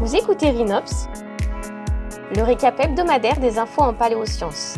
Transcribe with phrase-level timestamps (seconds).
[0.00, 1.08] Vous écoutez Rhinops,
[2.36, 4.76] le récap hebdomadaire des infos en paléosciences.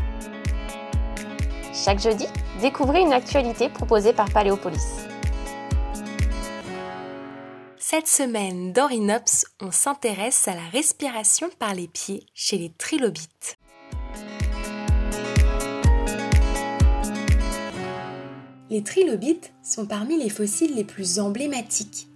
[1.74, 2.24] Chaque jeudi,
[2.62, 5.04] découvrez une actualité proposée par Paléopolis.
[7.76, 13.58] Cette semaine, dans Rhinops, on s'intéresse à la respiration par les pieds chez les trilobites.
[18.70, 22.09] Les trilobites sont parmi les fossiles les plus emblématiques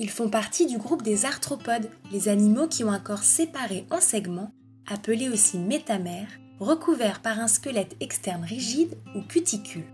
[0.00, 4.00] ils font partie du groupe des arthropodes, les animaux qui ont un corps séparé en
[4.00, 4.50] segments,
[4.90, 9.84] appelés aussi métamères, recouverts par un squelette externe rigide ou cuticule.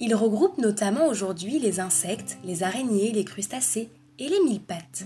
[0.00, 5.04] Ils regroupent notamment aujourd'hui les insectes, les araignées, les crustacés et les mille pattes.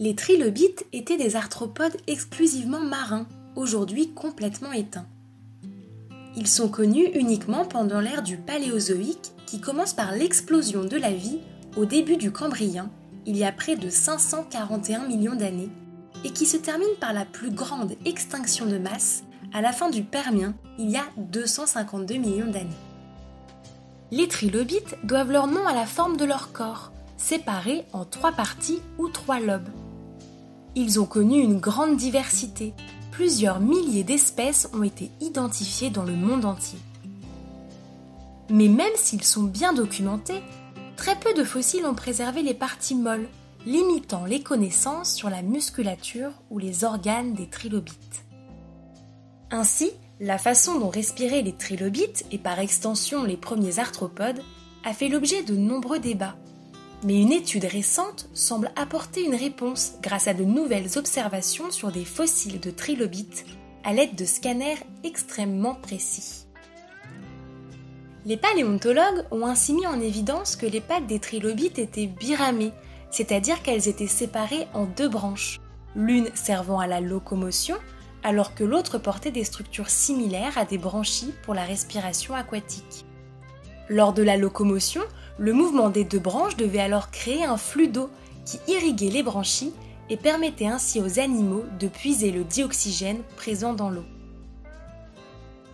[0.00, 5.06] Les trilobites étaient des arthropodes exclusivement marins, aujourd'hui complètement éteints.
[6.36, 11.38] Ils sont connus uniquement pendant l'ère du Paléozoïque qui commence par l'explosion de la vie
[11.76, 12.90] au début du Cambrien,
[13.26, 15.70] il y a près de 541 millions d'années,
[16.24, 20.02] et qui se termine par la plus grande extinction de masse à la fin du
[20.02, 22.70] Permien, il y a 252 millions d'années.
[24.10, 28.80] Les trilobites doivent leur nom à la forme de leur corps, séparés en trois parties
[28.98, 29.68] ou trois lobes.
[30.74, 32.74] Ils ont connu une grande diversité.
[33.10, 36.78] Plusieurs milliers d'espèces ont été identifiées dans le monde entier.
[38.48, 40.42] Mais même s'ils sont bien documentés,
[41.02, 43.26] très peu de fossiles ont préservé les parties molles,
[43.66, 48.24] limitant les connaissances sur la musculature ou les organes des trilobites.
[49.50, 54.44] Ainsi, la façon dont respiraient les trilobites, et par extension les premiers arthropodes,
[54.84, 56.36] a fait l'objet de nombreux débats.
[57.02, 62.04] Mais une étude récente semble apporter une réponse grâce à de nouvelles observations sur des
[62.04, 63.44] fossiles de trilobites
[63.82, 66.46] à l'aide de scanners extrêmement précis.
[68.24, 72.72] Les paléontologues ont ainsi mis en évidence que les pattes des trilobites étaient biramées,
[73.10, 75.58] c'est-à-dire qu'elles étaient séparées en deux branches,
[75.96, 77.74] l'une servant à la locomotion,
[78.22, 83.04] alors que l'autre portait des structures similaires à des branchies pour la respiration aquatique.
[83.88, 85.02] Lors de la locomotion,
[85.38, 88.08] le mouvement des deux branches devait alors créer un flux d'eau
[88.44, 89.72] qui irriguait les branchies
[90.08, 94.04] et permettait ainsi aux animaux de puiser le dioxygène présent dans l'eau.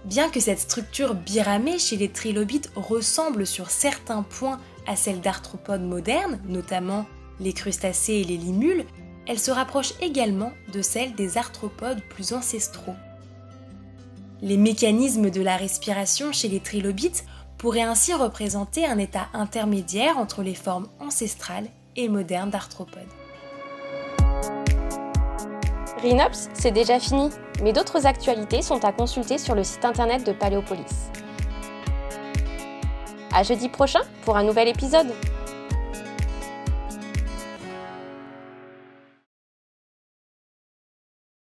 [0.08, 5.82] Bien que cette structure biramée chez les trilobites ressemble sur certains points à celle d'arthropodes
[5.82, 7.04] modernes, notamment
[7.40, 8.86] les crustacés et les limules,
[9.26, 12.96] elle se rapproche également de celle des arthropodes plus ancestraux.
[14.40, 17.26] Les mécanismes de la respiration chez les trilobites
[17.58, 23.02] pourraient ainsi représenter un état intermédiaire entre les formes ancestrales et modernes d'arthropodes.
[26.02, 27.30] Rhinops, c'est déjà fini,
[27.62, 31.10] mais d'autres actualités sont à consulter sur le site internet de Paléopolis.
[33.32, 35.12] À jeudi prochain pour un nouvel épisode.